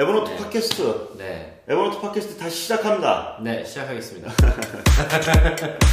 에버노트 0.00 0.30
네. 0.30 0.36
팟캐스트, 0.38 1.08
네. 1.18 1.62
에버노트 1.68 2.00
팟캐스트 2.00 2.38
다시 2.38 2.62
시작합니다. 2.62 3.36
네, 3.42 3.62
시작하겠습니다. 3.66 4.32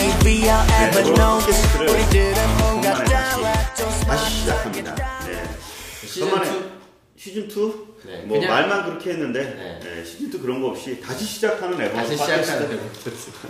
E, 0.00 0.24
B, 0.24 0.48
R, 0.48 0.66
네, 0.66 0.88
ever 0.88 1.00
에버노트 1.00 1.14
known 1.14 1.40
팟캐스트를 1.40 1.88
우리들은 1.88 2.56
뭔가 2.58 2.90
오랜만에 2.90 3.04
달라 3.10 3.74
좀 3.74 3.88
다시, 3.88 4.06
다시 4.06 4.36
시작합니다. 4.40 4.94
네. 5.26 5.44
시즌 6.06 6.30
간만에 6.30 6.50
2? 6.58 6.62
시즌 7.16 7.42
2? 7.50 7.74
네, 8.06 8.22
뭐 8.24 8.38
그냥- 8.38 8.50
말만 8.54 8.84
그렇게 8.86 9.10
했는데 9.10 9.42
네. 9.42 9.80
네, 9.82 10.04
시즌 10.04 10.28
2 10.28 10.40
그런 10.40 10.60
거 10.62 10.68
없이 10.68 11.00
다시 11.00 11.24
시작하는 11.24 11.80
에버노트 11.80 12.16
다시 12.16 12.16
팟캐스트. 12.16 12.44
시작하는 12.44 12.80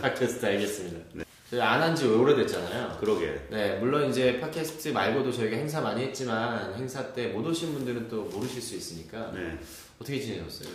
팟캐스트, 0.03 0.47
알겠습니다. 0.47 0.99
저희 1.15 1.25
안 1.59 1.80
한 1.82 1.96
지 1.96 2.07
오래됐잖아요. 2.07 2.96
그러게. 3.01 3.41
네, 3.51 3.77
물론 3.80 4.09
이제 4.09 4.39
팟캐스트 4.39 4.88
말고도 4.91 5.33
저희가 5.33 5.57
행사 5.57 5.80
많이 5.80 6.02
했지만 6.05 6.74
행사 6.74 7.12
때 7.12 7.29
못 7.33 7.45
오신 7.47 7.73
분들은 7.74 8.09
또 8.09 8.23
모르실 8.24 8.62
수 8.62 8.77
있으니까 8.77 9.33
네. 9.34 9.59
어떻게 10.01 10.21
지내셨어요? 10.21 10.69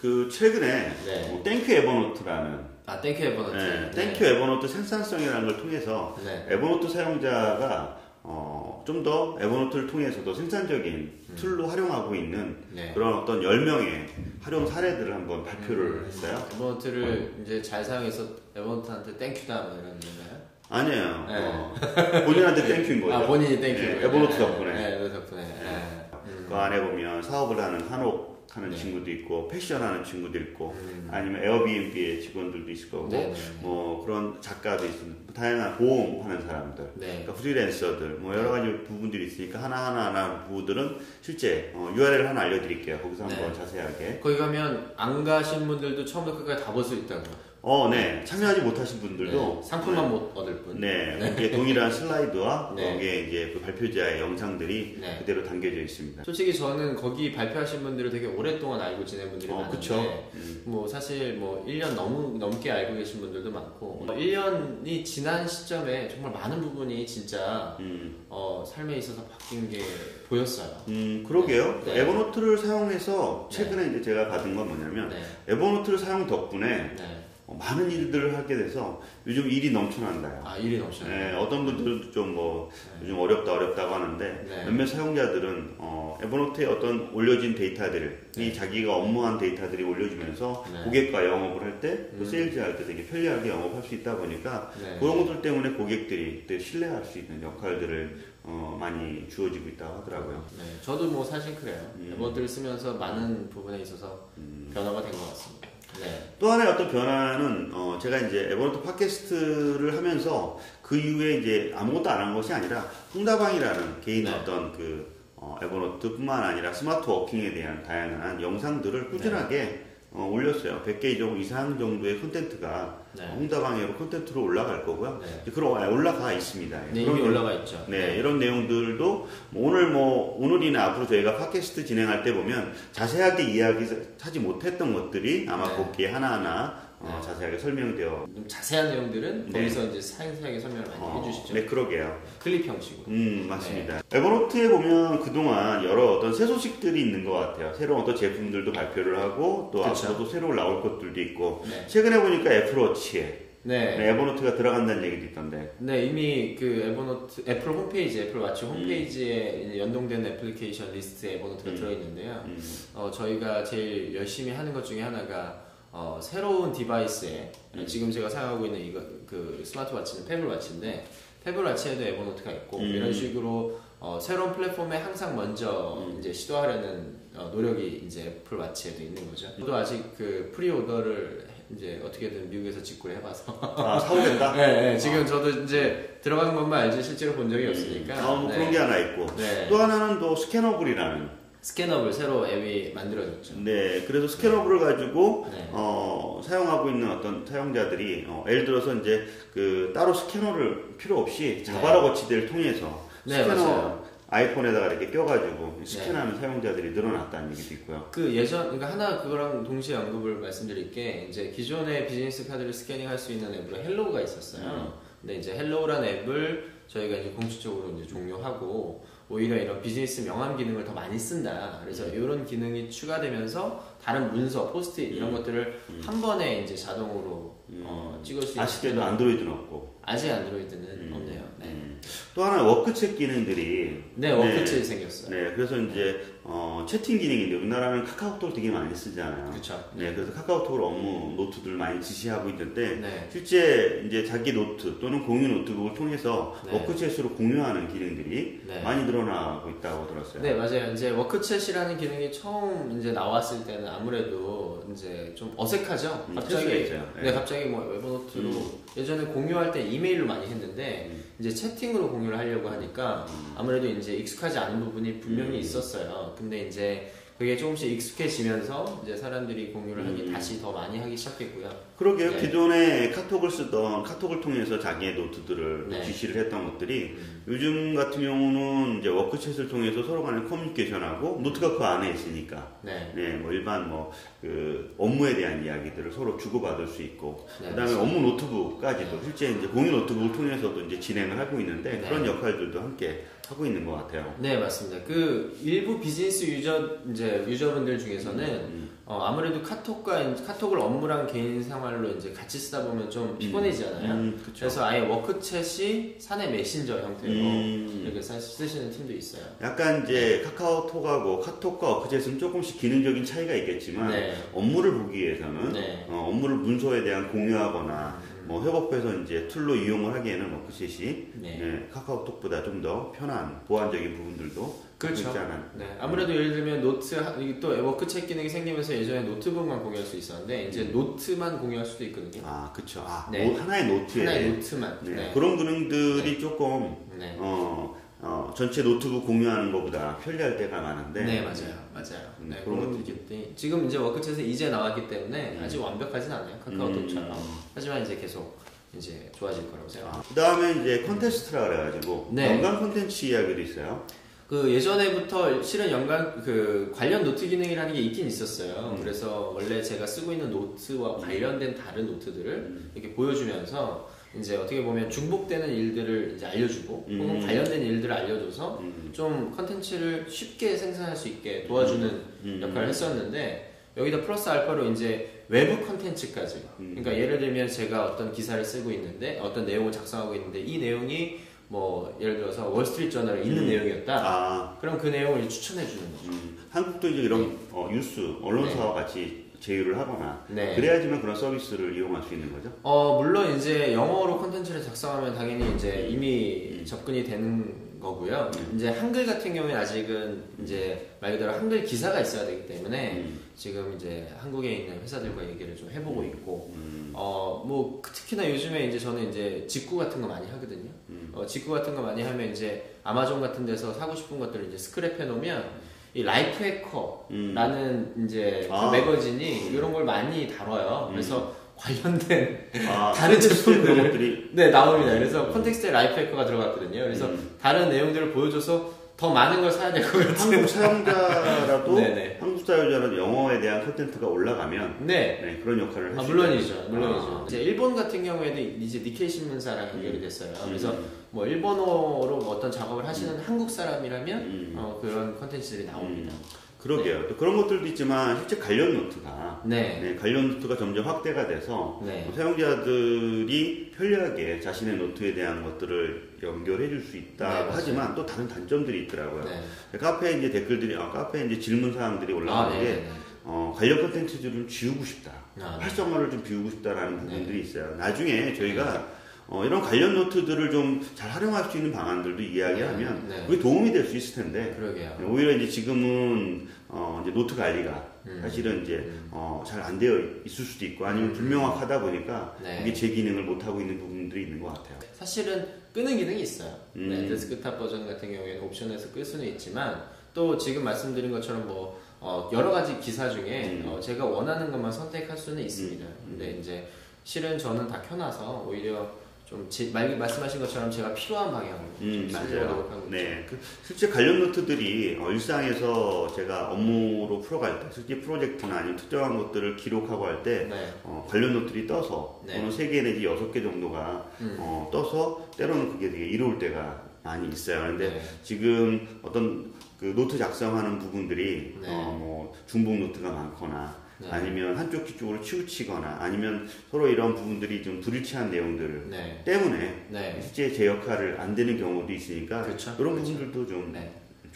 그 0.00 0.28
최근에 0.30 0.96
네. 1.06 1.28
뭐 1.30 1.42
thank 1.44 1.62
you 1.62 1.72
에버노트라는 1.72 2.60
아, 2.86 3.00
thank 3.00 3.14
you 3.14 3.22
에버노트. 3.24 3.56
네, 3.56 3.90
thank 3.92 4.12
you 4.12 4.24
에버노트 4.24 4.66
생산성이라는 4.68 5.46
걸 5.48 5.56
통해서 5.58 6.16
네. 6.24 6.46
에버노트 6.50 6.88
사용자가 6.88 8.00
어, 8.24 8.82
좀 8.84 9.04
더 9.04 9.36
에버노트를 9.40 9.86
통해서 9.86 10.22
더 10.24 10.34
생산적인 10.34 11.12
tool로 11.36 11.68
활용하고 11.68 12.14
있는 12.16 12.38
음. 12.40 12.64
네. 12.72 12.90
그런 12.92 13.14
어떤 13.14 13.40
10명의 13.40 14.06
활용 14.40 14.66
사례들을 14.66 15.12
한번 15.14 15.44
발표를 15.44 15.84
음. 15.86 16.04
했어요. 16.06 16.44
에버노트를 16.54 17.34
이제 17.44 17.62
잘 17.62 17.84
사용해서 17.84 18.24
에버노트한테 18.56 19.16
thank 19.18 19.40
you다 19.40 19.62
뭐 19.64 19.72
이런 19.74 19.90
건가요? 20.00 20.46
아니에요. 20.68 21.26
네. 21.28 21.46
어, 21.46 22.24
본인한테 22.24 22.62
thank 22.66 22.83
you인 22.83 23.00
거죠. 23.02 23.14
아, 23.14 23.26
본인이 23.26 23.60
thank 23.60 23.71
you. 23.71 23.80
네, 23.80 24.04
에버노트 24.06 24.38
덕분에. 24.38 24.72
네, 24.72 24.94
에버노트 24.94 25.12
덕분에. 25.14 25.42
네. 25.42 26.08
음. 26.26 26.46
그 26.48 26.54
안에 26.54 26.80
보면 26.80 27.22
사업을 27.22 27.58
하는 27.62 27.80
한옥 27.88 28.36
하는 28.50 28.70
네. 28.70 28.76
친구도 28.76 29.10
있고 29.10 29.46
패션 29.48 29.82
하는 29.82 30.02
친구도 30.02 30.38
있고 30.38 30.70
음. 30.80 31.08
아니면 31.12 31.44
에어비앤비의 31.44 32.22
직원들도 32.22 32.70
있을 32.70 32.90
거고 32.90 33.08
네, 33.08 33.26
네. 33.30 33.34
뭐 33.60 34.02
그런 34.04 34.40
작가도 34.40 34.86
있습니다. 34.86 35.32
다양한 35.34 35.76
보험 35.76 36.24
하는 36.24 36.40
사람들 36.40 36.84
네. 36.94 37.06
그러니까 37.08 37.34
프리랜서들 37.34 38.08
뭐 38.20 38.34
여러 38.34 38.50
가지 38.50 38.68
부분들이 38.84 39.26
있으니까 39.26 39.62
하나 39.62 39.88
하나 39.88 40.06
하나 40.06 40.44
부분들은 40.44 40.96
실제 41.20 41.70
어, 41.74 41.92
URL 41.94 42.26
하나 42.26 42.40
알려드릴게요. 42.42 42.98
거기서 43.00 43.24
한번 43.24 43.52
네. 43.52 43.58
자세하게 43.58 44.20
거기 44.22 44.36
가면 44.38 44.92
안 44.96 45.22
가신 45.22 45.66
분들도 45.66 46.04
처음부터 46.06 46.38
끝까지 46.38 46.64
다 46.64 46.72
볼 46.72 46.82
수 46.82 46.94
있다고요. 46.94 47.45
어, 47.68 47.88
네 47.88 48.22
참여하지 48.24 48.60
못하신 48.60 49.00
분들도 49.00 49.60
네, 49.60 49.68
상품만 49.68 50.08
못 50.08 50.30
얻을 50.36 50.62
뿐. 50.62 50.80
네, 50.80 51.18
거기에 51.18 51.50
동일한 51.50 51.90
슬라이드와 51.90 52.74
네. 52.78 52.92
거기에 52.92 53.20
이제 53.22 53.50
그 53.52 53.60
발표자의 53.60 54.20
영상들이 54.20 54.98
네. 55.00 55.18
그대로 55.18 55.42
담겨져 55.42 55.80
있습니다. 55.80 56.22
솔직히 56.22 56.54
저는 56.54 56.94
거기 56.94 57.32
발표하신 57.32 57.82
분들을 57.82 58.08
되게 58.10 58.28
오랫동안 58.28 58.80
알고 58.80 59.04
지낸 59.04 59.30
분들이 59.30 59.50
어, 59.50 59.56
많은데 59.56 59.76
그쵸. 59.78 59.96
음. 60.34 60.62
뭐 60.64 60.86
사실 60.86 61.34
뭐 61.34 61.64
1년 61.66 61.96
넘, 61.96 62.38
넘게 62.38 62.70
알고 62.70 62.94
계신 62.94 63.18
분들도 63.18 63.50
많고 63.50 64.06
1년이 64.10 65.04
지난 65.04 65.48
시점에 65.48 66.06
정말 66.06 66.30
많은 66.30 66.60
부분이 66.60 67.04
진짜 67.04 67.76
음. 67.80 68.26
어, 68.28 68.62
삶에 68.64 68.98
있어서 68.98 69.24
바뀐 69.24 69.68
게 69.68 69.80
보였어요. 70.28 70.68
음, 70.86 71.24
그러게요. 71.26 71.82
네. 71.84 72.02
에버노트를 72.02 72.58
사용해서 72.58 73.48
최근에 73.50 73.88
이제 73.88 74.02
제가 74.02 74.28
받은 74.28 74.54
건 74.54 74.68
뭐냐면 74.68 75.08
네. 75.08 75.16
에버노트를 75.48 75.98
사용 75.98 76.28
덕분에 76.28 76.66
네. 76.68 76.96
어, 77.00 77.25
많은 77.48 77.88
일들을 77.90 78.36
하게 78.36 78.56
돼서 78.56 79.00
요즘 79.26 79.48
일이 79.48 79.70
넘쳐난다요. 79.70 80.42
아, 80.44 80.56
일이 80.56 80.78
넘쳐나요. 80.78 81.16
네, 81.16 81.32
어떤 81.36 81.64
분들도 81.64 82.10
좀뭐 82.10 82.70
요즘 83.02 83.18
어렵다 83.18 83.52
어렵다고 83.52 83.94
하는데 83.94 84.44
네. 84.48 84.64
몇몇 84.64 84.84
사용자들은 84.86 85.74
어, 85.78 86.18
에버노트에 86.22 86.66
어떤 86.66 87.08
올려진 87.14 87.54
데이터들이 87.54 88.10
네. 88.36 88.52
자기가 88.52 88.96
업무한 88.96 89.38
데이터들이 89.38 89.84
올려주면서 89.84 90.64
네. 90.72 90.84
고객과 90.84 91.24
영업을 91.24 91.62
할 91.62 91.80
때, 91.80 92.10
또 92.18 92.24
음. 92.24 92.24
세일즈 92.24 92.58
할 92.58 92.76
때 92.76 92.84
되게 92.84 93.04
편리하게 93.04 93.48
영업할 93.50 93.82
수 93.82 93.94
있다 93.94 94.16
보니까 94.16 94.72
네. 94.82 94.96
그런 94.98 95.18
것들 95.18 95.40
때문에 95.40 95.70
고객들이 95.70 96.44
또 96.48 96.58
신뢰할 96.58 97.04
수 97.04 97.18
있는 97.20 97.40
역할들을 97.42 98.36
어, 98.42 98.76
많이 98.80 99.28
주어지고 99.28 99.68
있다고 99.70 100.00
하더라고요. 100.00 100.44
네, 100.58 100.64
저도 100.82 101.06
뭐 101.10 101.24
사실 101.24 101.54
그래요. 101.54 101.78
음. 101.96 102.12
에버들을 102.16 102.48
쓰면서 102.48 102.94
많은 102.94 103.48
부분에 103.50 103.80
있어서 103.82 104.28
변화가 104.74 105.02
된 105.02 105.12
것 105.12 105.28
같습니다. 105.30 105.68
네. 106.00 106.34
또 106.38 106.50
하나의 106.50 106.72
어떤 106.72 106.90
변화는 106.90 107.70
어, 107.72 107.98
제가 108.00 108.18
이제 108.18 108.48
에버노트 108.52 108.82
팟캐스트를 108.82 109.96
하면서 109.96 110.58
그 110.82 110.96
이후에 110.96 111.38
이제 111.38 111.72
아무것도 111.74 112.10
안 112.10 112.20
한 112.26 112.34
것이 112.34 112.52
아니라 112.52 112.84
홍다방이라는 113.14 114.00
개인 114.00 114.24
네. 114.24 114.32
어떤 114.32 114.72
그 114.72 115.14
어, 115.36 115.56
에버노트뿐만 115.62 116.42
아니라 116.42 116.72
스마트 116.72 117.08
워킹에 117.08 117.52
대한 117.52 117.82
다양한 117.82 118.40
영상들을 118.40 119.10
꾸준하게 119.10 119.85
어, 120.16 120.30
올렸어요. 120.32 120.80
100개 120.82 121.18
이상 121.38 121.78
정도의 121.78 122.18
콘텐츠가 122.20 122.98
네. 123.12 123.26
홍다방으로 123.34 123.94
콘텐츠로 123.96 124.44
올라갈 124.44 124.82
거고요. 124.82 125.20
네. 125.22 125.50
그런 125.50 125.86
올라가 125.92 126.32
있습니다. 126.32 126.80
네, 126.92 127.04
그런 127.04 127.18
이미 127.18 127.28
올라가 127.28 127.52
있죠. 127.52 127.84
네, 127.86 128.16
이런 128.16 128.38
내용들도 128.38 129.28
뭐 129.50 129.68
오늘 129.68 129.88
뭐 129.90 130.38
오늘이나 130.38 130.84
앞으로 130.86 131.06
저희가 131.06 131.36
팟캐스트 131.36 131.84
진행할 131.84 132.22
때 132.22 132.32
보면 132.32 132.72
자세하게 132.92 133.42
이야기하지 133.44 134.40
못했던 134.40 134.94
것들이 134.94 135.46
아마 135.50 135.68
네. 135.68 135.76
거기에 135.76 136.10
하나하나 136.10 136.85
어, 137.00 137.20
네. 137.20 137.26
자세하게 137.26 137.58
설명되어 137.58 138.26
좀 138.34 138.44
자세한 138.48 138.88
내용들은 138.88 139.50
네. 139.50 139.60
거기서 139.60 139.86
이제 139.86 140.00
상세하게 140.00 140.58
설명을 140.58 140.84
많이 140.84 141.00
어, 141.00 141.22
해주시죠. 141.24 141.54
네, 141.54 141.64
그러게요. 141.66 142.22
클립 142.40 142.66
형식으로. 142.66 143.04
음, 143.08 143.46
맞습니다. 143.48 144.02
에버노트에 144.12 144.68
보면 144.68 145.20
그동안 145.20 145.84
여러 145.84 146.14
어떤 146.14 146.32
새 146.32 146.46
소식들이 146.46 147.02
있는 147.02 147.24
것 147.24 147.32
같아요. 147.32 147.74
새로운 147.74 148.00
어떤 148.00 148.16
제품들도 148.16 148.72
발표를 148.72 149.18
하고 149.18 149.70
또 149.72 149.82
그쵸. 149.82 149.90
앞으로도 149.90 150.26
새로 150.26 150.54
나올 150.54 150.82
것들도 150.82 151.20
있고 151.20 151.64
네. 151.68 151.86
최근에 151.86 152.20
보니까 152.20 152.52
애플워치에 152.52 153.46
네. 153.66 153.96
네, 153.96 154.10
에버노트가 154.10 154.54
들어간다는 154.54 155.04
얘기도 155.04 155.26
있던데. 155.26 155.74
네, 155.78 156.06
이미 156.06 156.54
그 156.54 156.82
에버노트 156.84 157.42
애플 157.48 157.72
홈페이지, 157.72 158.20
애플 158.20 158.38
와치 158.38 158.64
홈페이지에 158.64 159.64
이제 159.66 159.78
연동된 159.80 160.24
애플리케이션 160.24 160.92
리스트에 160.92 161.34
에버노트가 161.34 161.70
음. 161.70 161.76
들어있는데요. 161.76 162.44
음, 162.46 162.62
어, 162.94 163.10
저희가 163.10 163.64
제일 163.64 164.14
열심히 164.14 164.52
하는 164.52 164.72
것 164.72 164.84
중에 164.84 165.02
하나가 165.02 165.65
어, 165.92 166.18
새로운 166.22 166.72
device에 166.72 167.52
음. 167.76 167.86
지금 167.86 168.10
제가 168.10 168.28
사용하고 168.28 168.66
있는 168.66 168.80
이거 168.80 169.00
그 169.26 169.62
스마트워치는 169.64 170.26
페블 170.26 170.46
와치인데 170.48 171.06
페블 171.44 171.64
와치에도 171.64 172.02
에버노트가 172.02 172.50
있고 172.52 172.78
음. 172.78 172.84
이런 172.84 173.12
식으로 173.12 173.78
어, 173.98 174.18
새로운 174.20 174.52
플랫폼에 174.52 174.98
항상 174.98 175.36
먼저 175.36 175.98
음. 176.00 176.16
이제 176.18 176.32
시도하려는 176.32 177.16
어, 177.34 177.50
노력이 177.54 178.02
이제 178.06 178.26
애플 178.26 178.58
와치에도 178.58 179.02
있는 179.02 179.28
거죠. 179.30 179.48
저도 179.58 179.74
아직 179.74 180.16
그 180.16 180.50
pre-order를 180.54 181.46
이제 181.74 182.00
어떻게든 182.04 182.48
미국에서 182.48 182.82
직구를 182.82 183.16
해봐서 183.16 183.58
아, 183.60 183.98
사도 183.98 184.22
된다? 184.22 184.52
네, 184.56 184.92
네, 184.92 184.98
지금 184.98 185.26
저도 185.26 185.50
이제 185.62 186.18
들어가는 186.22 186.54
것만 186.54 186.84
알지 186.84 187.02
실제로 187.02 187.32
본 187.32 187.50
적이 187.50 187.68
없으니까. 187.68 188.14
아, 188.16 188.36
뭐 188.36 188.48
네. 188.48 188.56
그런 188.56 188.70
게 188.70 188.78
하나 188.78 188.98
있고. 188.98 189.26
네. 189.36 189.68
또 189.68 189.76
하나는 189.78 190.18
또 190.18 190.36
스캐너블이라는 190.36 191.45
스캐너블 191.66 192.12
새로 192.12 192.46
앱이 192.46 192.92
만들어졌죠. 192.94 193.56
네, 193.56 194.04
그래서 194.06 194.28
스캐너블을 194.28 194.78
가지고 194.78 195.48
네. 195.50 195.68
어, 195.72 196.40
사용하고 196.42 196.90
있는 196.90 197.10
어떤 197.10 197.44
사용자들이 197.44 198.24
어, 198.28 198.44
예를 198.46 198.64
들어서 198.64 198.94
이제 198.94 199.26
그 199.52 199.90
따로 199.92 200.14
스캐너를 200.14 200.96
필요 200.96 201.18
없이 201.18 201.64
자바라 201.64 202.02
거치대를 202.02 202.46
통해서 202.46 203.08
네, 203.24 203.42
스캐너 203.42 203.64
맞아요. 203.64 204.06
아이폰에다가 204.28 204.92
이렇게 204.92 205.10
껴가지고 205.10 205.80
스캔하는 205.84 206.38
사용자들이 206.38 206.90
늘어났다는 206.90 207.50
얘기도 207.50 207.74
있고요. 207.74 208.08
그 208.12 208.32
예전 208.32 208.66
그러니까 208.66 208.92
하나 208.92 209.20
그거랑 209.20 209.64
동시에 209.64 209.96
언급을 209.96 210.36
말씀드릴 210.36 210.92
게 210.92 211.26
이제 211.28 211.50
기존의 211.50 212.06
비즈니스 212.06 212.46
카드를 212.46 212.72
스캐닝할 212.72 213.18
수 213.18 213.32
있는 213.32 213.52
앱으로 213.52 213.78
Hello가 213.78 214.20
있었어요. 214.20 215.00
근데 215.20 215.34
이제 215.34 215.56
Hello라는 215.56 216.08
앱을 216.08 216.76
저희가 216.86 217.16
이제 217.16 217.30
공식적으로 217.30 217.90
이제 217.98 218.06
종료하고 218.06 219.04
오히려 219.28 219.56
이런 219.56 219.82
비즈니스 219.82 220.20
명함 220.22 220.56
기능을 220.56 220.84
더 220.84 220.92
많이 220.92 221.18
쓴다. 221.18 221.80
그래서 221.82 222.06
이런 222.06 222.44
기능이 222.44 222.88
추가되면서 222.88 223.96
다른 224.02 224.32
문서, 224.32 224.70
포스트잇 224.72 225.16
이런 225.16 225.32
것들을 225.32 225.80
한 226.02 226.20
번에 226.20 226.62
이제 226.62 226.76
자동으로 226.76 227.56
어, 227.82 228.20
찍을 228.22 228.42
수 228.42 228.50
있는 228.52 228.62
아쉽게도 228.62 229.02
안드로이드는 229.02 229.50
없고. 229.50 229.95
아직 230.06 230.30
안드로이드는 230.30 230.84
음. 230.84 231.10
없네요. 231.14 231.42
네. 231.58 231.66
음. 231.66 232.00
또 232.34 232.44
하나 232.44 232.62
Work 232.62 232.90
Chat 232.90 233.18
기능들이 233.18 234.04
네, 234.14 234.30
Work 234.30 234.54
Chat이 234.54 234.84
생겼어요. 234.84 235.30
네, 235.30 235.52
그래서 235.54 235.76
이제 235.78 236.20
어, 236.44 236.86
채팅 236.88 237.18
기능인데 237.18 237.56
우리나라는 237.56 238.04
카카오톡 238.04 238.54
되게 238.54 238.70
많이 238.70 238.94
쓰잖아요. 238.94 239.50
그렇죠. 239.50 239.82
네, 239.94 240.14
그래서 240.14 240.32
카카오톡으로 240.32 240.86
업무 240.86 241.34
노트들을 241.36 241.76
많이 241.76 242.00
지시하고 242.00 242.48
있는데 242.50 243.00
네. 243.00 243.28
실제 243.32 244.04
이제 244.06 244.24
자기 244.24 244.52
노트 244.52 244.96
또는 245.00 245.26
공유 245.26 245.48
노트북을 245.48 245.94
통해서 245.94 246.54
네. 246.64 246.72
Work 246.72 246.93
Chat으로 246.93 247.36
공유하는 247.36 247.88
기능들이 247.88 248.60
네. 248.64 248.82
많이 248.82 249.04
늘어나고 249.04 249.68
있다고 249.70 250.06
들었어요. 250.06 250.40
네, 250.40 250.54
맞아요. 250.54 250.92
이제 250.92 251.10
Work 251.10 251.33
Chat이라는 251.33 251.98
기능이 251.98 252.30
처음 252.30 252.96
이제 252.96 253.10
나왔을 253.10 253.64
때는 253.64 253.88
아무래도 253.88 254.84
이제 254.92 255.32
좀 255.34 255.52
어색하죠. 255.56 256.26
음, 256.28 256.34
갑자기. 256.36 256.66
네. 256.66 257.02
네. 257.22 257.32
갑자기 257.32 257.64
뭐 257.64 257.84
Evernote로 257.86 258.48
음. 258.48 258.70
예전에 258.96 259.24
공유할 259.24 259.72
때 259.72 259.82
이메일로 259.96 260.26
많이 260.26 260.46
했는데 260.46 261.10
이제 261.38 261.50
채팅으로 261.50 262.10
공유를 262.10 262.38
하려고 262.38 262.68
하니까 262.68 263.26
음. 263.28 263.54
아무래도 263.56 263.86
이제 263.88 264.14
익숙하지 264.14 264.58
않은 264.58 264.80
부분이 264.80 265.20
분명히 265.20 265.58
있었어요. 265.58 266.34
근데 266.36 266.66
이제 266.66 267.12
그게 267.38 267.54
조금씩 267.54 267.92
익숙해지면서 267.92 269.02
이제 269.04 269.14
사람들이 269.14 269.70
공유를 269.72 270.06
하기 270.06 270.22
음. 270.22 270.32
다시 270.32 270.60
더 270.60 270.72
많이 270.72 270.98
하기 270.98 271.14
시작했고요. 271.14 271.68
그러게요. 271.98 272.30
네. 272.30 272.40
기존에 272.40 273.10
카톡을 273.10 273.50
쓰던 273.50 274.02
카톡을 274.04 274.40
통해서 274.40 274.78
자기의 274.78 275.14
노트들을 275.16 275.88
네. 275.90 276.02
지시를 276.02 276.36
했던 276.42 276.64
것들이 276.64 277.14
음. 277.18 277.42
요즘 277.48 277.94
같은 277.94 278.22
경우는 278.22 279.00
이제 279.00 279.10
워크챗을 279.10 279.68
통해서 279.68 280.02
서로 280.02 280.22
간에 280.22 280.42
커뮤니케이션하고 280.48 281.40
노트가 281.42 281.76
그 281.76 281.84
안에 281.84 282.10
있으니까 282.12 282.74
네. 282.82 283.12
네, 283.14 283.32
뭐 283.36 283.52
일반 283.52 283.88
뭐 283.88 284.12
그 284.46 284.94
업무에 284.96 285.34
대한 285.34 285.64
이야기들을 285.64 286.12
서로 286.12 286.36
주고받을 286.36 286.86
수 286.86 287.02
있고 287.02 287.48
네, 287.60 287.70
그다음에 287.70 287.92
맞습니다. 287.92 288.02
업무 288.02 288.28
노트북까지도 288.30 289.20
실제 289.24 289.50
이제 289.50 289.66
공유 289.66 289.90
노트북을 289.90 290.32
통해서도 290.32 290.82
이제 290.82 291.00
진행을 291.00 291.36
하고 291.36 291.58
있는데 291.58 291.98
네. 292.00 292.08
그런 292.08 292.24
역할들도 292.24 292.80
함께 292.80 293.24
하고 293.48 293.64
있는 293.64 293.84
것 293.84 293.92
같아요. 293.92 294.34
네 294.40 294.56
맞습니다. 294.58 295.04
그 295.06 295.56
일부 295.62 296.00
비즈니스 296.00 296.44
유저 296.44 296.90
이제 297.12 297.44
유저분들 297.46 297.98
중에서는 297.98 298.44
음. 298.44 298.90
어, 299.08 299.22
아무래도 299.22 299.62
카톡과 299.62 300.34
카톡을 300.34 300.80
업무랑 300.80 301.28
개인 301.28 301.62
생활로 301.62 302.08
이제 302.10 302.32
같이 302.32 302.58
쓰다 302.58 302.84
보면 302.84 303.08
좀 303.08 303.38
피곤해지잖아요. 303.38 304.12
음. 304.12 304.44
그래서 304.58 304.84
아예 304.84 305.06
워크챗이 305.06 306.14
사내 306.18 306.48
메신저 306.48 306.98
형태로 306.98 307.32
음. 307.32 308.02
이렇게 308.04 308.20
사- 308.20 308.40
쓰시는 308.40 308.90
팀도 308.90 309.12
있어요. 309.12 309.42
약간 309.62 310.02
이제 310.02 310.42
카카오톡하고 310.44 311.38
카톡과 311.38 312.02
Work 312.02 312.16
Chat은 312.16 312.40
조금씩 312.40 312.80
기능적인 312.80 313.24
차이가 313.24 313.54
있겠지만 313.54 314.10
네. 314.10 314.34
업무를 314.52 314.92
보기 314.94 315.16
위해서는 315.20 315.72
네. 315.72 316.04
어, 316.08 316.26
업무를 316.28 316.56
문서에 316.56 317.04
대한 317.04 317.30
공유하거나 317.30 318.20
뭐 318.46 318.62
협업해서 318.62 319.12
이제 319.22 319.46
툴로 319.48 319.74
이용을 319.74 320.14
하기에는 320.14 320.50
Work 320.68 320.94
Chat이 320.94 321.26
네. 321.34 321.58
네, 321.58 321.88
카카오톡보다 321.92 322.62
좀 322.62 322.76
더 322.82 323.10
편한 323.10 323.64
보안적인 323.66 324.14
부분들도 324.14 324.86
그렇죠. 324.98 325.32
네, 325.74 325.96
아무래도 325.98 326.32
예를 326.32 326.52
들면 326.52 326.80
노트 326.82 327.16
또 327.60 327.68
Work 327.70 327.98
Chat 327.98 328.26
기능이 328.26 328.48
생기면서 328.48 328.94
예전에 328.94 329.22
노트북만 329.22 329.82
공유할 329.82 330.04
수 330.06 330.16
있었는데 330.16 330.64
이제 330.68 330.84
노트만 330.84 331.58
공유할 331.58 331.84
수도 331.84 332.04
있거든요. 332.04 332.42
아, 332.46 332.70
그쵸. 332.72 333.02
아, 333.06 333.28
네. 333.32 333.48
노- 333.50 333.58
하나의 333.58 333.86
노트에 333.88 334.24
하나의 334.26 334.50
노트만. 334.52 334.98
네, 335.02 335.10
네. 335.14 335.30
그런 335.34 335.56
기능들이 335.56 336.38
조금 336.38 336.96
네. 337.18 337.36
어, 337.38 337.94
어, 338.20 338.52
전체 338.56 338.82
노트북 338.82 339.26
공유하는 339.26 339.70
것보다 339.70 340.16
편리할 340.16 340.56
때가 340.56 340.80
많은데 340.80 341.24
네, 341.24 341.40
맞아요, 341.42 341.74
맞아요. 341.92 342.34
음, 342.40 342.48
네, 342.48 342.62
그런 342.64 342.80
것도 342.80 342.98
있기 342.98 343.52
지금 343.54 343.86
이제 343.86 343.98
워크챗에 343.98 344.38
이제 344.40 344.70
나왔기 344.70 345.06
때문에 345.06 345.58
아직 345.62 345.80
완벽하진 345.80 346.32
않아요 346.32 346.58
카카오톡처럼. 346.64 347.30
음. 347.32 347.58
하지만 347.74 348.02
이제 348.02 348.16
계속 348.16 348.58
이제 348.96 349.30
좋아질 349.36 349.70
거라고 349.70 349.88
생각합니다. 349.88 350.28
그 350.28 350.34
다음에 350.34 350.80
이제 350.80 351.02
context라 351.06 351.68
그래가지고 351.68 352.30
네. 352.32 352.54
연관 352.54 352.80
콘텐츠 352.80 353.26
이야기도 353.26 353.60
있어요. 353.60 354.06
그 354.48 354.72
예전에부터 354.72 355.60
실은 355.62 355.90
연관 355.90 356.40
그 356.40 356.92
관련 356.94 357.24
노트 357.24 357.48
기능이라는 357.48 357.92
게 357.92 358.00
있긴 358.00 358.28
있었어요. 358.28 358.94
음. 358.94 359.00
그래서 359.02 359.52
원래 359.54 359.82
제가 359.82 360.06
쓰고 360.06 360.32
있는 360.32 360.50
노트와 360.50 361.16
관련된 361.18 361.74
다른 361.74 362.06
노트들을 362.06 362.50
음. 362.50 362.90
이렇게 362.94 363.12
보여주면서 363.12 364.08
이제 364.38 364.56
어떻게 364.56 364.82
보면 364.82 365.10
중복되는 365.10 365.68
일들을 365.68 366.34
이제 366.36 366.46
알려주고 366.46 367.06
혹은 367.08 367.36
음. 367.36 367.40
관련된 367.40 367.82
일들을 367.82 368.14
알려줘서 368.14 368.78
음. 368.80 369.10
좀 369.12 369.52
컨텐츠를 369.54 370.26
쉽게 370.28 370.76
생산할 370.76 371.16
수 371.16 371.28
있게 371.28 371.66
도와주는 371.66 372.08
음. 372.44 372.60
역할을 372.62 372.88
했었는데 372.88 373.74
여기다 373.96 374.22
플러스 374.22 374.48
알파로 374.48 374.90
이제 374.90 375.44
외부 375.48 375.84
컨텐츠까지 375.86 376.56
음. 376.80 376.94
그러니까 376.96 377.16
예를 377.16 377.38
들면 377.38 377.68
제가 377.68 378.04
어떤 378.06 378.32
기사를 378.32 378.62
쓰고 378.64 378.90
있는데 378.90 379.38
어떤 379.42 379.64
내용을 379.64 379.90
작성하고 379.90 380.34
있는데 380.34 380.60
이 380.60 380.78
내용이 380.78 381.38
뭐 381.68 382.16
예를 382.20 382.36
들어서 382.38 382.68
월스트리트 382.68 383.10
저널에 383.10 383.42
있는 383.42 383.64
음. 383.64 383.68
내용이었다 383.68 384.14
아, 384.14 384.78
그럼 384.80 384.98
그 384.98 385.08
내용을 385.08 385.48
추천해 385.48 385.86
주는 385.86 386.04
거죠 386.12 386.30
음, 386.30 386.58
한국도 386.70 387.08
이제 387.08 387.22
이런 387.22 387.58
어, 387.72 387.88
뉴스 387.90 388.20
언론사와 388.42 388.94
같이 388.94 389.45
제휴를 389.60 389.98
하거나 389.98 390.44
네. 390.48 390.74
그래야지만 390.74 391.20
그런 391.20 391.34
서비스를 391.34 391.96
이용할 391.96 392.22
수 392.22 392.34
있는 392.34 392.52
거죠. 392.52 392.72
어 392.82 393.20
물론 393.20 393.56
이제 393.56 393.92
영어로 393.92 394.38
컨텐츠를 394.38 394.82
작성하면 394.82 395.34
당연히 395.34 395.74
이제 395.74 396.06
이미 396.08 396.78
음. 396.80 396.84
접근이 396.84 397.24
되는 397.24 397.86
거고요. 398.00 398.50
이제 398.74 398.88
한글 398.88 399.26
같은 399.26 399.54
경우에 399.54 399.74
아직은 399.74 400.44
이제 400.62 401.10
말 401.20 401.32
그대로 401.32 401.52
한글 401.52 401.82
기사가 401.82 402.20
있어야 402.20 402.46
되기 402.46 402.66
때문에 402.66 403.16
음. 403.16 403.40
지금 403.56 403.94
이제 403.94 404.28
한국에 404.38 404.72
있는 404.72 405.00
회사들과 405.00 405.48
얘기를 405.48 405.74
좀 405.74 405.90
해보고 405.90 406.22
있고 406.24 406.72
음. 406.74 407.10
어뭐 407.14 408.02
특히나 408.04 408.48
요즘에 408.50 408.86
이제 408.86 408.98
저는 408.98 409.30
이제 409.30 409.64
직구 409.66 409.96
같은 409.96 410.20
거 410.20 410.28
많이 410.28 410.46
하거든요. 410.48 410.90
음. 411.08 411.32
어, 411.34 411.44
직구 411.46 411.72
같은 411.72 411.94
거 411.94 412.02
많이 412.02 412.22
하면 412.22 412.50
이제 412.50 412.96
아마존 413.02 413.40
같은 413.40 413.64
데서 413.64 413.92
사고 413.92 414.14
싶은 414.14 414.38
것들을 414.38 414.72
이제 414.72 414.76
스크랩해 414.76 415.24
놓으면 415.24 415.85
이 416.16 416.22
Lifehacker라는 416.22 418.12
음. 418.16 418.24
이제 418.24 418.64
그 418.66 418.74
아. 418.74 418.90
매거진이 418.90 419.68
이런 419.68 419.92
걸 419.92 420.04
많이 420.04 420.48
다뤄요. 420.48 421.08
그래서 421.10 421.54
관련된 421.76 422.70
아, 422.88 423.12
다른 423.14 423.38
것들이 423.38 424.48
네 424.54 424.70
나옵니다. 424.70 425.12
그래서 425.12 425.50
context에 425.50 425.90
Lifehacker가 425.90 426.46
들어갔거든요. 426.46 427.02
그래서 427.02 427.26
음. 427.26 427.56
다른 427.60 427.90
내용들을 427.90 428.32
보여줘서 428.32 428.90
더 429.16 429.32
많은 429.32 429.62
걸 429.62 429.72
사야 429.72 429.90
될것 429.92 430.12
같은. 430.12 430.52
한국 430.52 430.68
사용자라도 430.68 431.94
네네. 431.94 432.36
한국 432.40 432.66
사용자라도 432.66 433.16
영어에 433.16 433.60
대한 433.60 433.82
컨텐츠가 433.84 434.26
올라가면 434.26 435.06
네. 435.06 435.40
네, 435.42 435.60
그런 435.64 435.80
역할을 435.80 436.10
할 436.12 436.18
아, 436.18 436.22
수 436.22 436.28
물론이죠, 436.28 436.74
있다. 436.74 436.88
물론이죠. 436.90 437.26
아. 437.26 437.44
이제 437.46 437.62
일본 437.62 437.94
같은 437.96 438.22
경우에도 438.22 438.60
이제 438.60 438.98
니케이 438.98 439.26
신문사랑 439.28 439.88
연결이 439.88 440.20
됐어요. 440.20 440.50
음. 440.50 440.66
그래서 440.66 440.94
뭐 441.30 441.46
일본어로 441.46 442.44
어떤 442.46 442.70
작업을 442.70 443.06
하시는 443.06 443.38
한국 443.40 443.70
사람이라면 443.70 444.38
음. 444.38 444.72
어, 444.76 444.98
그런 445.00 445.34
컨텐츠들이 445.38 445.86
나옵니다. 445.86 446.32
그러게요. 446.78 447.26
또 447.26 447.36
그런 447.36 447.56
것들도 447.56 447.86
있지만 447.86 448.38
실제 448.38 448.58
관련 448.58 448.94
노트가 448.94 449.62
네. 449.64 449.98
네, 450.02 450.14
관련 450.14 450.48
노트가 450.50 450.76
점점 450.76 451.06
확대가 451.06 451.48
돼서 451.48 452.00
네. 452.04 452.22
뭐 452.26 452.34
사용자들이 452.36 453.92
편리하게 453.96 454.60
자신의 454.60 454.96
노트에 454.98 455.34
대한 455.34 455.64
것들을 455.64 456.25
연결해 456.42 456.88
줄수 456.88 457.12
네, 457.12 457.18
있다 457.18 457.48
맞아요. 457.48 457.70
하지만 457.72 458.14
또 458.14 458.24
다른 458.26 458.46
단점들이 458.48 459.04
있더라고요. 459.04 459.44
네. 459.44 459.98
카페에 459.98 460.38
이제 460.38 460.50
댓글들이, 460.50 460.94
아, 460.96 461.10
카페에 461.10 461.46
이제 461.46 461.58
질문 461.58 461.92
사항들이 461.92 462.32
올라오는 462.32 462.76
아, 462.76 462.80
게, 462.80 462.84
네. 462.84 463.10
어, 463.44 463.74
관련 463.76 464.00
콘텐츠들을 464.02 464.66
지우고 464.68 465.04
싶다. 465.04 465.30
아, 465.60 465.76
네. 465.78 465.82
활성화를 465.84 466.30
좀 466.30 466.42
비우고 466.42 466.70
싶다라는 466.70 467.18
부분들이 467.20 467.60
있어요. 467.62 467.94
나중에 467.96 468.52
저희가 468.54 469.14
어, 469.48 469.64
이런 469.64 469.80
관련 469.80 470.14
노트들을 470.14 470.70
좀 470.72 471.00
잘 471.14 471.30
활용할 471.30 471.64
수 471.70 471.76
있는 471.78 471.92
방안들도 471.92 472.42
이야기하면 472.42 473.28
네, 473.28 473.36
네. 473.40 473.46
그게 473.46 473.58
도움이 473.60 473.92
될 473.92 474.04
수 474.06 474.16
있을 474.16 474.42
텐데 474.42 474.74
그러게요. 474.78 475.18
오히려 475.30 475.52
이제 475.52 475.68
지금은 475.68 476.66
어, 476.88 477.20
이제 477.22 477.32
노트 477.32 477.54
관리가 477.56 477.90
음. 477.90 478.15
사실은 478.40 478.82
이제 478.82 478.94
음. 478.96 479.28
어, 479.30 479.62
잘 479.66 479.80
안 479.86 479.98
되어 479.98 480.18
있을 480.44 480.64
수도 480.64 480.84
있고 480.86 481.06
아니면 481.06 481.32
불명확하다 481.32 482.00
보니까 482.00 482.56
네. 482.62 482.80
이게 482.82 482.92
제 482.92 483.08
기능을 483.10 483.44
못 483.44 483.64
하고 483.64 483.80
있는 483.80 483.98
부분들이 483.98 484.44
있는 484.44 484.60
것 484.60 484.74
같아요. 484.74 484.98
사실은 485.12 485.66
끄는 485.92 486.16
기능이 486.16 486.40
있어요. 486.42 486.76
음. 486.96 487.08
네, 487.08 487.28
데스크탑 487.28 487.78
버전 487.78 488.06
같은 488.06 488.32
경우에는 488.32 488.62
옵션에서 488.62 489.12
끌 489.12 489.24
수는 489.24 489.46
있지만 489.48 490.02
또 490.34 490.58
지금 490.58 490.82
말씀드린 490.84 491.30
것처럼 491.30 491.66
뭐 491.66 492.00
어, 492.20 492.50
여러 492.52 492.70
가지 492.72 492.98
기사 492.98 493.30
중에 493.30 493.80
음. 493.84 493.88
어, 493.88 494.00
제가 494.00 494.24
원하는 494.24 494.72
것만 494.72 494.90
선택할 494.90 495.36
수는 495.36 495.62
있습니다. 495.62 496.04
근데 496.24 496.58
이제 496.58 496.88
실은 497.24 497.56
저는 497.56 497.86
다 497.86 498.02
켜놔서 498.02 498.66
오히려 498.68 499.08
좀 499.46 499.64
지- 499.70 499.92
말, 499.92 500.18
말씀하신 500.18 500.58
것처럼 500.60 500.90
제가 500.90 501.14
필요한 501.14 501.52
방향으로 501.52 501.84
음, 502.00 502.28
맞아요. 502.32 503.06
네. 503.08 503.46
그 503.48 503.56
실제 503.84 504.08
관련 504.08 504.40
노트들이 504.40 505.16
어, 505.20 505.30
일상에서 505.30 506.26
제가 506.34 506.72
업무로 506.72 507.40
풀어갈 507.40 507.78
때, 507.78 507.86
실제 507.94 508.18
프로젝트나 508.20 508.78
아니면 508.78 508.96
특정한 508.96 509.38
것들을 509.38 509.76
기록하고 509.76 510.26
할 510.26 510.42
때, 510.42 510.64
네. 510.68 510.92
어, 511.04 511.24
관련 511.30 511.52
노트들이 511.52 511.86
떠서, 511.86 512.42
네. 512.44 512.54
또는 512.54 512.70
3개 512.70 513.04
내지 513.04 513.24
6개 513.24 513.62
정도가 513.62 514.28
음. 514.40 514.56
어, 514.58 514.88
떠서, 514.92 515.48
때로는 515.56 515.92
그게 515.92 516.10
되게 516.10 516.26
이로울 516.26 516.58
때가 516.58 517.04
많이 517.22 517.48
있어요. 517.48 517.82
근데 517.82 518.08
네. 518.14 518.20
지금 518.42 519.20
어떤 519.22 519.72
그 520.00 520.06
노트 520.06 520.36
작성하는 520.36 520.98
부분들이, 520.98 521.78
네. 521.80 521.86
어, 521.88 522.16
뭐, 522.18 522.52
중복 522.66 522.96
노트가 522.96 523.30
많거나, 523.30 524.05
네. 524.18 524.28
아니면 524.30 524.76
한쪽 524.76 525.06
쪽으로 525.06 525.40
치우치거나 525.40 526.18
아니면 526.20 526.68
서로 526.90 527.08
이런 527.08 527.34
부분들이 527.34 527.82
좀 527.82 528.00
불일치한 528.00 528.50
내용들 528.50 529.10
네. 529.10 529.42
때문에 529.44 530.06
네. 530.10 530.40
실제 530.40 530.72
제 530.72 530.86
역할을 530.86 531.38
안 531.40 531.54
되는 531.54 531.78
경우도 531.78 532.12
있으니까 532.12 532.62
그렇죠. 532.62 532.96
이런 532.98 533.14
그렇죠. 533.14 533.32
부분들도 533.32 533.66
좀 533.66 533.92
네. 533.92 534.10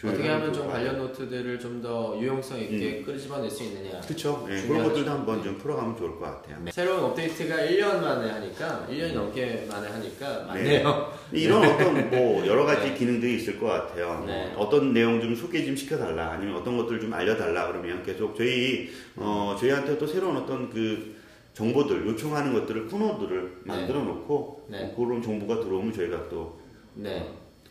어떻게 0.09 0.29
하면 0.29 0.53
좀것 0.53 0.71
관련 0.71 0.97
노트들을 0.97 1.59
좀 1.59 1.81
더 1.81 2.15
유용성 2.19 2.59
있게 2.59 3.01
끄집어낼 3.01 3.49
수 3.49 3.63
있느냐. 3.63 3.99
그렇죠. 4.01 4.47
예, 4.51 4.61
그런. 4.67 4.83
것들도 4.83 5.09
한번 5.09 5.43
좀 5.43 5.57
풀어가면 5.57 5.97
좋을 5.97 6.11
것 6.19 6.21
같아요. 6.21 6.57
네. 6.63 6.71
새로운 6.71 7.05
업데이트가 7.05 7.55
1년 7.55 8.01
만에 8.01 8.29
하니까 8.29 8.87
1년이 8.89 9.13
넘게 9.13 9.65
만에 9.67 9.87
하니까 9.89 10.53
네. 10.53 10.83
많네요. 10.83 11.13
이런 11.31 11.63
어떤 11.65 12.09
뭐 12.11 12.45
여러 12.45 12.65
가지 12.65 12.89
네. 12.89 12.93
기능들이 12.93 13.37
있을 13.37 13.59
것 13.59 13.65
같아요. 13.65 14.23
네. 14.27 14.53
어, 14.55 14.61
어떤 14.61 14.93
내용 14.93 15.19
좀 15.19 15.33
소개 15.33 15.65
좀 15.65 15.75
시켜달라, 15.75 16.31
아니면 16.31 16.55
어떤 16.57 16.77
것들 16.77 16.99
좀 16.99 17.11
알려달라 17.13 17.67
그러면 17.67 18.03
계속 18.03 18.35
저희 18.35 18.89
어, 19.15 19.55
저희한테 19.59 19.97
또 19.97 20.05
새로운 20.05 20.37
어떤 20.37 20.69
그 20.69 21.15
정보들 21.53 22.05
요청하는 22.07 22.53
것들을 22.53 22.87
코너들을 22.87 23.61
만들어 23.63 24.03
놓고 24.03 24.67
네. 24.69 24.83
어, 24.83 24.95
그런 24.95 25.21
정보가 25.21 25.61
들어오면 25.61 25.93
저희가 25.93 26.29
또 26.29 26.59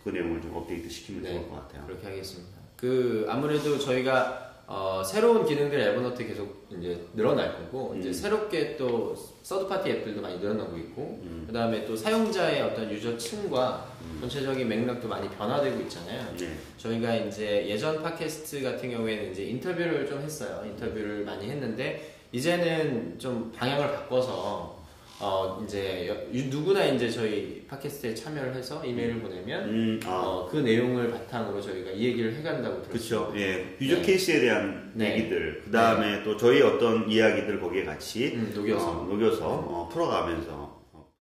그 0.04 0.10
네. 0.10 0.20
내용을 0.20 0.40
좀 0.40 0.54
업데이트 0.54 0.88
시키면 0.88 1.22
네. 1.22 1.32
좋을 1.32 1.48
것 1.48 1.56
같아요. 1.56 1.86
그렇게 1.86 2.06
하겠습니다. 2.06 2.58
그 2.76 3.26
아무래도 3.28 3.78
저희가 3.78 4.48
어, 4.66 5.02
새로운 5.04 5.44
기능들 5.44 5.80
Evernote 5.80 6.24
계속 6.28 6.68
이제 6.70 7.04
늘어날 7.14 7.56
거고 7.56 7.96
이제 7.98 8.08
음. 8.08 8.12
새롭게 8.12 8.76
또 8.76 9.16
third 9.42 9.66
party 9.66 9.90
앱들도 9.90 10.22
많이 10.22 10.38
늘어나고 10.38 10.78
있고 10.78 11.20
음. 11.24 11.42
그 11.44 11.52
다음에 11.52 11.84
또 11.84 11.96
사용자의 11.96 12.62
어떤 12.62 12.88
유저층과 12.90 13.88
전체적인 14.20 14.68
맥락도 14.68 15.08
많이 15.08 15.28
변화되고 15.28 15.80
있잖아요. 15.80 16.36
네. 16.36 16.56
저희가 16.76 17.16
이제 17.16 17.66
예전 17.66 18.00
팟캐스트 18.00 18.62
같은 18.62 18.92
경우에는 18.92 19.32
이제 19.32 19.44
인터뷰를 19.44 20.06
좀 20.06 20.20
했어요. 20.20 20.62
인터뷰를 20.64 21.24
많이 21.24 21.50
했는데 21.50 22.14
이제는 22.30 23.18
좀 23.18 23.52
방향을 23.56 23.90
바꿔서 23.92 24.79
어 25.20 25.62
이제 25.66 26.28
누구나 26.32 26.84
이제 26.86 27.10
저희 27.10 27.62
팟캐스트에 27.68 28.14
참여를 28.14 28.54
해서 28.54 28.82
이메일을 28.84 29.20
보내면 29.20 29.68
음, 29.68 30.00
아, 30.06 30.08
어, 30.08 30.48
그 30.50 30.56
내용을 30.56 31.10
바탕으로 31.10 31.60
저희가 31.60 31.90
이 31.90 32.04
얘기를 32.06 32.34
해간다고 32.34 32.82
들었어요. 32.82 33.26
그렇죠. 33.26 33.38
예, 33.38 33.76
유저 33.80 33.96
네. 33.96 34.02
케이스에 34.02 34.40
대한 34.40 34.90
네. 34.94 35.18
얘기들, 35.18 35.60
그 35.64 35.70
다음에 35.70 36.22
또 36.24 36.36
저희 36.38 36.62
어떤 36.62 37.08
이야기들 37.08 37.60
거기에 37.60 37.84
같이 37.84 38.32
음, 38.34 38.50
녹여서. 38.54 38.90
어, 38.90 39.04
녹여서 39.04 39.46
어, 39.46 39.88
풀어가면서 39.92 40.69